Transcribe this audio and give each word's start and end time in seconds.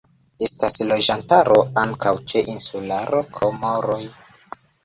Estas 0.45 0.77
loĝantaro 0.91 1.59
ankaŭ 1.83 2.15
ĉe 2.33 2.43
insularo 2.57 3.23
Komoroj. 3.37 4.03